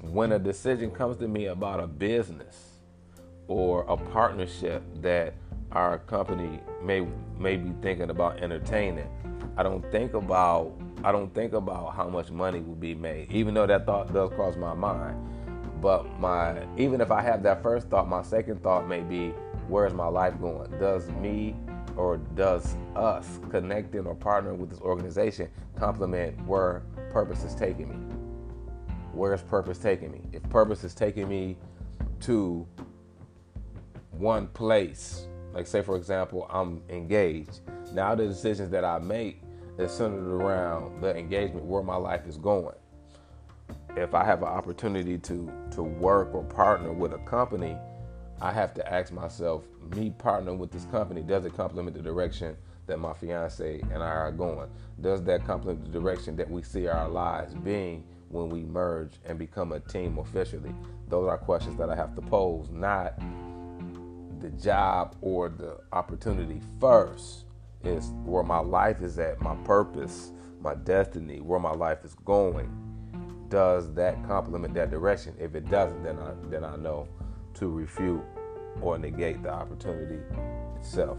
When 0.00 0.32
a 0.32 0.38
decision 0.38 0.90
comes 0.90 1.16
to 1.18 1.28
me 1.28 1.46
about 1.46 1.80
a 1.80 1.86
business, 1.86 2.72
or 3.52 3.84
a 3.88 3.96
partnership 3.96 4.82
that 5.02 5.34
our 5.72 5.98
company 5.98 6.60
may 6.82 7.06
may 7.38 7.56
be 7.56 7.72
thinking 7.82 8.10
about 8.10 8.40
entertaining. 8.40 9.08
I 9.56 9.62
don't 9.62 9.84
think 9.92 10.14
about 10.14 10.72
I 11.04 11.12
don't 11.12 11.34
think 11.34 11.52
about 11.52 11.94
how 11.94 12.08
much 12.08 12.30
money 12.30 12.60
will 12.60 12.74
be 12.74 12.94
made, 12.94 13.30
even 13.32 13.54
though 13.54 13.66
that 13.66 13.86
thought 13.86 14.12
does 14.12 14.30
cross 14.30 14.56
my 14.56 14.74
mind. 14.74 15.16
But 15.82 16.20
my 16.20 16.64
even 16.78 17.00
if 17.00 17.10
I 17.10 17.20
have 17.20 17.42
that 17.42 17.60
first 17.60 17.88
thought, 17.88 18.08
my 18.08 18.22
second 18.22 18.62
thought 18.62 18.88
may 18.88 19.00
be, 19.00 19.34
where's 19.66 19.92
my 19.92 20.06
life 20.06 20.40
going? 20.40 20.70
Does 20.78 21.10
me 21.10 21.56
or 21.96 22.18
does 22.36 22.76
us 22.94 23.40
connecting 23.50 24.06
or 24.06 24.14
partnering 24.14 24.58
with 24.58 24.70
this 24.70 24.80
organization 24.80 25.50
complement 25.76 26.40
where 26.46 26.84
purpose 27.10 27.42
is 27.42 27.56
taking 27.56 27.88
me? 27.88 28.14
Where's 29.12 29.42
purpose 29.42 29.78
taking 29.78 30.12
me? 30.12 30.20
If 30.32 30.48
purpose 30.48 30.84
is 30.84 30.94
taking 30.94 31.28
me 31.28 31.58
to 32.20 32.64
one 34.12 34.46
place. 34.48 35.26
Like 35.52 35.66
say 35.66 35.82
for 35.82 35.96
example, 35.96 36.46
I'm 36.48 36.80
engaged. 36.90 37.60
Now 37.92 38.14
the 38.14 38.28
decisions 38.28 38.70
that 38.70 38.84
I 38.84 39.00
make 39.00 39.42
is 39.78 39.90
centered 39.90 40.32
around 40.32 41.02
the 41.02 41.16
engagement 41.16 41.66
where 41.66 41.82
my 41.82 41.96
life 41.96 42.24
is 42.28 42.36
going. 42.36 42.76
If 43.94 44.14
I 44.14 44.24
have 44.24 44.40
an 44.40 44.48
opportunity 44.48 45.18
to 45.18 45.52
to 45.72 45.82
work 45.82 46.34
or 46.34 46.42
partner 46.44 46.92
with 46.92 47.12
a 47.12 47.18
company, 47.18 47.76
I 48.40 48.50
have 48.50 48.72
to 48.74 48.92
ask 48.92 49.12
myself, 49.12 49.64
me 49.94 50.10
partnering 50.18 50.56
with 50.56 50.70
this 50.70 50.86
company, 50.86 51.22
does 51.22 51.44
it 51.44 51.54
complement 51.54 51.96
the 51.96 52.02
direction 52.02 52.56
that 52.86 52.98
my 52.98 53.12
fiance 53.12 53.80
and 53.92 54.02
I 54.02 54.08
are 54.08 54.32
going? 54.32 54.68
Does 55.00 55.22
that 55.24 55.44
complement 55.44 55.84
the 55.84 55.90
direction 55.90 56.36
that 56.36 56.50
we 56.50 56.62
see 56.62 56.86
our 56.88 57.08
lives 57.08 57.54
being 57.54 58.04
when 58.30 58.48
we 58.48 58.62
merge 58.62 59.12
and 59.26 59.38
become 59.38 59.72
a 59.72 59.80
team 59.80 60.18
officially? 60.18 60.74
Those 61.08 61.28
are 61.28 61.36
questions 61.36 61.76
that 61.76 61.90
I 61.90 61.94
have 61.94 62.14
to 62.16 62.22
pose, 62.22 62.70
not 62.70 63.18
the 64.40 64.50
job 64.50 65.16
or 65.20 65.50
the 65.50 65.78
opportunity 65.92 66.60
first. 66.80 67.44
Is 67.84 68.12
where 68.24 68.44
my 68.44 68.60
life 68.60 69.02
is 69.02 69.18
at, 69.18 69.40
my 69.40 69.56
purpose, 69.64 70.30
my 70.60 70.76
destiny, 70.76 71.40
where 71.40 71.58
my 71.58 71.72
life 71.72 72.04
is 72.04 72.14
going. 72.24 72.91
Does 73.52 73.92
that 73.92 74.26
complement 74.26 74.72
that 74.72 74.90
direction? 74.90 75.34
If 75.38 75.54
it 75.54 75.68
doesn't, 75.68 76.02
then 76.02 76.18
I 76.18 76.32
then 76.48 76.64
I 76.64 76.74
know 76.76 77.06
to 77.56 77.68
refute 77.68 78.22
or 78.80 78.96
negate 78.96 79.42
the 79.42 79.52
opportunity 79.52 80.20
itself. 80.78 81.18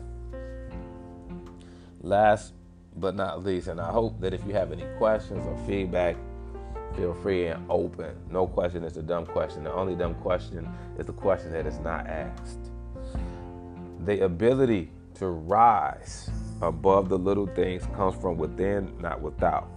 Last 2.02 2.54
but 2.96 3.14
not 3.14 3.44
least, 3.44 3.68
and 3.68 3.80
I 3.80 3.92
hope 3.92 4.20
that 4.22 4.34
if 4.34 4.44
you 4.48 4.54
have 4.54 4.72
any 4.72 4.84
questions 4.98 5.46
or 5.46 5.56
feedback, 5.68 6.16
feel 6.96 7.14
free 7.14 7.46
and 7.50 7.64
open. 7.70 8.16
No 8.32 8.48
question 8.48 8.84
is 8.84 8.98
a 8.98 9.04
dumb 9.04 9.28
question. 9.28 9.64
The 9.64 9.72
only 9.72 9.94
dumb 9.94 10.16
question 10.16 10.68
is 10.98 11.06
the 11.06 11.14
question 11.14 11.52
that 11.52 11.68
is 11.68 11.78
not 11.82 12.08
asked. 12.08 12.72
The 14.06 14.26
ability 14.26 14.90
to 15.20 15.28
rise 15.28 16.32
above 16.64 17.10
the 17.10 17.18
little 17.20 17.46
things 17.46 17.86
comes 17.96 18.16
from 18.20 18.38
within, 18.38 18.92
not 19.00 19.22
without, 19.22 19.70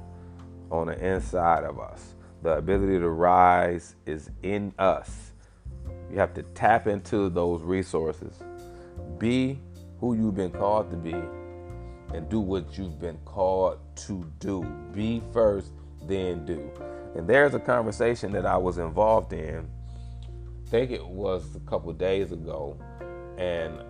on 0.70 0.86
the 0.86 0.98
inside 1.06 1.62
of 1.62 1.78
us. 1.78 2.15
The 2.42 2.56
ability 2.56 2.98
to 2.98 3.08
rise 3.08 3.96
is 4.04 4.30
in 4.42 4.72
us. 4.78 5.32
You 6.10 6.18
have 6.18 6.34
to 6.34 6.42
tap 6.42 6.86
into 6.86 7.28
those 7.28 7.62
resources. 7.62 8.42
Be 9.18 9.58
who 9.98 10.14
you've 10.14 10.36
been 10.36 10.50
called 10.52 10.90
to 10.90 10.96
be 10.96 11.14
and 12.14 12.28
do 12.28 12.40
what 12.40 12.78
you've 12.78 13.00
been 13.00 13.18
called 13.24 13.78
to 13.96 14.30
do. 14.38 14.62
Be 14.92 15.22
first, 15.32 15.72
then 16.06 16.44
do. 16.44 16.70
And 17.14 17.26
there's 17.28 17.54
a 17.54 17.58
conversation 17.58 18.32
that 18.32 18.46
I 18.46 18.56
was 18.56 18.78
involved 18.78 19.32
in. 19.32 19.68
I 20.66 20.68
think 20.68 20.90
it 20.90 21.06
was 21.06 21.56
a 21.56 21.60
couple 21.60 21.92
days 21.92 22.32
ago, 22.32 22.76
and 23.38 23.82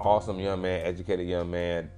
awesome 0.00 0.38
young 0.38 0.62
man, 0.62 0.84
educated 0.84 1.26
young 1.26 1.50
man, 1.50 1.90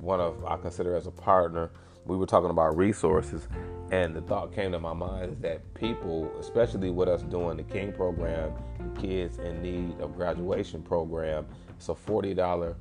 one 0.00 0.20
of 0.20 0.44
I 0.44 0.56
consider 0.56 0.96
as 0.96 1.06
a 1.06 1.10
partner. 1.10 1.70
We 2.06 2.16
were 2.16 2.26
talking 2.26 2.50
about 2.50 2.76
resources, 2.76 3.48
and 3.90 4.14
the 4.14 4.22
thought 4.22 4.52
came 4.54 4.72
to 4.72 4.80
my 4.80 4.94
mind 4.94 5.32
is 5.32 5.38
that 5.40 5.74
people, 5.74 6.30
especially 6.40 6.90
with 6.90 7.08
us 7.08 7.22
doing 7.22 7.56
the 7.56 7.62
King 7.62 7.92
program, 7.92 8.52
the 8.78 9.00
kids 9.00 9.38
in 9.38 9.62
need 9.62 10.00
of 10.00 10.16
graduation 10.16 10.82
program, 10.82 11.46
it's 11.76 11.88
a 11.88 11.94
forty 11.94 12.34
dollar 12.34 12.76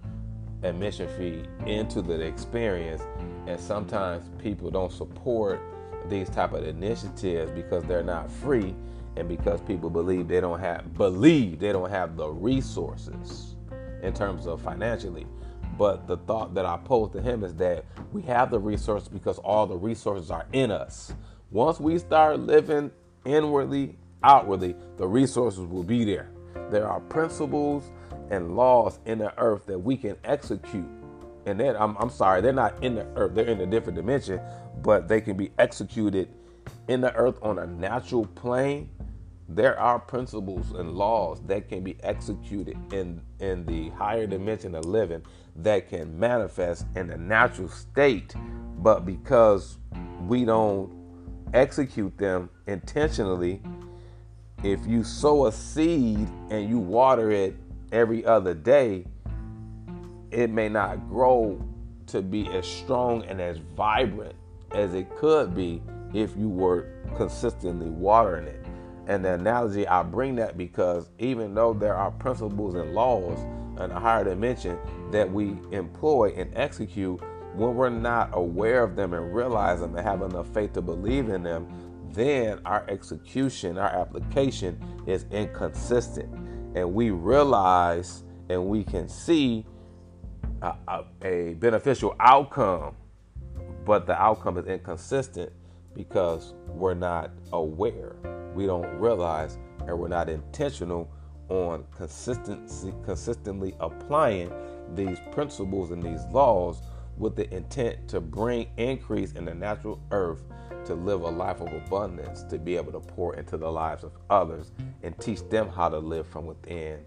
admission 0.64 1.08
fee 1.18 1.44
into 1.70 2.02
the 2.02 2.20
experience 2.20 3.04
and 3.46 3.60
sometimes 3.60 4.30
people 4.42 4.72
don't 4.72 4.92
support 4.92 5.62
these 6.10 6.30
type 6.30 6.54
of 6.54 6.66
initiatives 6.66 7.52
because 7.52 7.84
they're 7.84 8.04
not 8.04 8.32
free 8.32 8.74
and 9.16 9.28
because 9.28 9.62
people 9.62 9.90
believe 9.90 10.28
they 10.28 10.42
don't 10.42 10.60
have 10.60 10.94
believe 10.96 11.60
they 11.60 11.72
don't 11.72 11.90
have 11.90 12.18
the 12.18 12.28
resources 12.28 13.56
in 14.02 14.14
terms 14.14 14.48
of 14.48 14.62
financially 14.62 15.28
but 15.78 16.08
the 16.08 16.18
thought 16.18 16.54
that 16.56 16.66
I 16.66 16.78
pose 16.78 17.12
to 17.12 17.22
him 17.22 17.44
is 17.44 17.54
that 17.56 17.86
we 18.12 18.22
have 18.24 18.52
the 18.52 18.60
resources 18.60 19.08
because 19.08 19.38
all 19.40 19.68
the 19.68 19.78
resources 19.78 20.32
are 20.32 20.46
in 20.54 20.72
us 20.72 21.14
once 21.52 21.80
we 21.80 21.98
start 21.98 22.40
living 22.40 22.92
inwardly 23.26 23.98
outwardly 24.24 24.76
the 24.98 25.08
resources 25.08 25.60
will 25.60 25.84
be 25.84 26.04
there 26.04 26.30
there 26.70 26.88
are 26.88 27.00
principles 27.02 27.92
and 28.30 28.56
laws 28.56 29.00
in 29.06 29.20
the 29.20 29.38
earth 29.40 29.66
that 29.68 29.80
we 29.80 29.96
can 29.96 30.16
execute. 30.24 30.88
And 31.46 31.60
then 31.60 31.76
I'm, 31.78 31.96
I'm 31.98 32.10
sorry, 32.10 32.42
they're 32.42 32.52
not 32.52 32.84
in 32.84 32.96
the 32.96 33.08
earth, 33.16 33.36
they're 33.36 33.46
in 33.46 33.62
a 33.62 33.66
different 33.66 33.96
dimension, 33.96 34.42
but 34.82 35.08
they 35.08 35.22
can 35.22 35.38
be 35.38 35.52
executed 35.58 36.30
in 36.88 37.02
the 37.02 37.14
earth 37.16 37.40
on 37.42 37.60
a 37.60 37.66
natural 37.66 38.26
plane. 38.26 38.90
There 39.50 39.80
are 39.80 39.98
principles 39.98 40.72
and 40.72 40.92
laws 40.92 41.42
that 41.48 41.70
can 41.70 41.82
be 41.82 41.98
executed 42.04 42.78
in, 42.92 43.22
in 43.40 43.66
the 43.66 43.90
higher 43.92 44.28
dimension 44.28 44.76
of 44.76 44.86
living 44.86 45.24
that 45.56 45.90
can 45.90 46.20
manifest 46.20 46.86
in 46.96 47.08
the 47.08 47.18
natural 47.18 47.70
state, 47.70 48.36
but 48.80 49.06
because 49.06 49.78
we 50.28 50.44
don't 50.44 50.92
execute 51.54 52.18
them 52.18 52.50
intentionally, 52.68 53.62
if 54.64 54.86
you 54.86 55.04
sow 55.04 55.46
a 55.46 55.52
seed 55.52 56.28
and 56.50 56.68
you 56.68 56.78
water 56.78 57.32
it 57.32 57.56
every 57.94 58.26
other 58.26 58.54
day, 58.54 59.06
it 60.30 60.50
may 60.50 60.68
not 60.68 61.08
grow 61.08 61.64
to 62.08 62.22
be 62.22 62.48
as 62.50 62.68
strong 62.68 63.24
and 63.26 63.40
as 63.40 63.60
vibrant 63.78 64.36
as 64.72 64.94
it 64.94 65.16
could 65.16 65.56
be 65.56 65.82
if 66.14 66.36
you 66.36 66.50
were 66.50 66.90
consistently 67.16 67.90
watering 67.90 68.48
it. 68.48 68.66
And 69.08 69.24
the 69.24 69.34
analogy, 69.34 69.88
I 69.88 70.04
bring 70.04 70.36
that 70.36 70.58
because 70.58 71.10
even 71.17 71.56
though 71.56 71.74
there 71.74 71.96
are 71.96 72.12
principles 72.12 72.76
and 72.76 72.93
laws 72.93 73.39
in 73.82 73.91
a 73.91 74.00
higher 74.00 74.26
dimension 74.26 74.78
that 75.12 75.32
we 75.32 75.56
employ 75.72 76.34
and 76.36 76.52
execute, 76.56 77.22
when 77.56 77.76
we're 77.76 77.89
not 77.89 78.30
aware 78.34 78.84
of 78.84 78.96
them 78.96 79.13
and 79.13 79.34
realize 79.34 79.80
them 79.80 79.96
and 79.96 80.06
have 80.06 80.22
enough 80.22 80.54
faith 80.54 80.74
to 80.74 80.82
believe 80.82 81.30
in 81.30 81.41
them, 81.41 81.67
then 82.12 82.60
our 82.65 82.86
execution, 82.89 83.78
our 83.78 83.89
application 83.89 84.78
is 85.08 85.26
inconsistent 85.32 86.30
and 86.76 86.93
we 86.93 87.10
realize 87.10 88.24
and 88.50 88.63
we 88.65 88.84
can 88.84 89.08
see 89.08 89.65
a, 90.62 90.76
a, 90.88 91.04
a 91.24 91.54
beneficial 91.56 92.15
outcome, 92.20 92.96
but 93.86 94.06
the 94.06 94.20
outcome 94.22 94.58
is 94.58 94.65
inconsistent 94.67 95.52
because 95.93 96.54
we're 96.67 96.93
not 96.93 97.32
aware. 97.54 98.15
We 98.58 98.65
don't 98.65 98.98
realize 98.98 99.60
and 99.86 100.00
we're 100.00 100.08
not 100.08 100.30
intentional 100.30 101.08
on 101.48 101.86
consistency, 101.96 102.91
consistently 103.06 103.76
applying 103.80 104.52
these 104.96 105.20
principles 105.32 105.91
and 105.91 106.02
these 106.02 106.26
laws 106.32 106.82
with 107.20 107.36
the 107.36 107.54
intent 107.54 108.08
to 108.08 108.20
bring 108.20 108.67
increase 108.78 109.34
in 109.34 109.46
the 109.46 109.54
natural 109.54 110.02
earth 110.10 110.41
to 110.86 110.96
live 110.96 111.22
a 111.22 111.30
life 111.30 111.62
of 111.62 111.72
abundance, 111.72 112.41
to 112.50 112.58
be 112.58 112.76
able 112.76 112.91
to 112.93 113.00
pour 113.00 113.36
into 113.36 113.58
the 113.58 113.72
lives 113.72 114.04
of 114.04 114.13
others 114.32 114.72
and 115.04 115.15
teach 115.20 115.48
them 115.50 115.70
how 115.70 115.88
to 115.88 116.00
live 116.00 116.26
from 116.26 116.48
within 116.48 117.06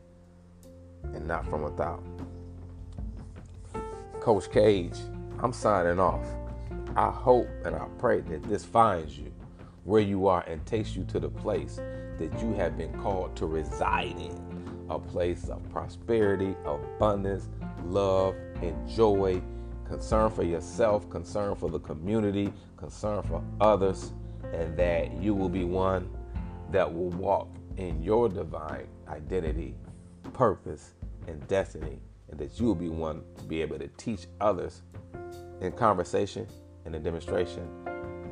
and 1.02 1.26
not 1.26 1.44
from 1.50 1.62
without. 1.62 2.04
Coach 4.20 4.52
Cage, 4.52 4.98
I'm 5.40 5.52
signing 5.52 5.98
off. 5.98 6.24
I 6.94 7.10
hope 7.10 7.48
and 7.64 7.74
I 7.74 7.88
pray 7.98 8.20
that 8.20 8.44
this 8.44 8.64
finds 8.64 9.18
you 9.18 9.29
where 9.84 10.02
you 10.02 10.26
are 10.26 10.42
and 10.46 10.64
takes 10.66 10.94
you 10.94 11.04
to 11.04 11.18
the 11.18 11.28
place 11.28 11.76
that 12.18 12.30
you 12.40 12.52
have 12.54 12.76
been 12.76 12.92
called 13.00 13.34
to 13.36 13.46
reside 13.46 14.16
in. 14.18 14.86
A 14.90 14.98
place 14.98 15.48
of 15.48 15.68
prosperity, 15.70 16.54
abundance, 16.64 17.48
love, 17.84 18.34
and 18.60 18.88
joy 18.88 19.40
concern 19.90 20.30
for 20.30 20.44
yourself, 20.44 21.08
concern 21.10 21.54
for 21.56 21.68
the 21.68 21.80
community, 21.80 22.52
concern 22.76 23.22
for 23.22 23.42
others, 23.60 24.12
and 24.52 24.76
that 24.76 25.12
you 25.20 25.34
will 25.34 25.48
be 25.48 25.64
one 25.64 26.08
that 26.70 26.92
will 26.92 27.10
walk 27.10 27.48
in 27.76 28.02
your 28.02 28.28
divine 28.28 28.86
identity, 29.08 29.74
purpose, 30.32 30.94
and 31.26 31.46
destiny, 31.48 31.98
and 32.30 32.38
that 32.38 32.58
you 32.60 32.66
will 32.66 32.74
be 32.74 32.88
one 32.88 33.22
to 33.38 33.44
be 33.44 33.60
able 33.60 33.78
to 33.78 33.88
teach 33.96 34.26
others 34.40 34.82
in 35.60 35.72
conversation 35.72 36.46
and 36.84 36.94
in 36.94 37.02
demonstration 37.02 37.68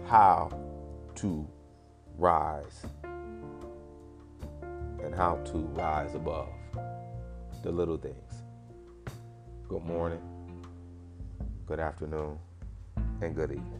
how 0.07 0.49
to 1.21 1.47
rise 2.17 2.87
and 5.03 5.15
how 5.15 5.37
to 5.45 5.59
rise 5.75 6.15
above 6.15 6.49
the 7.63 7.71
little 7.71 7.97
things. 7.97 8.43
Good 9.69 9.85
morning 9.85 10.21
good 11.69 11.81
afternoon, 11.81 12.39
and 13.21 13.35
good 13.35 13.51
evening. 13.51 13.78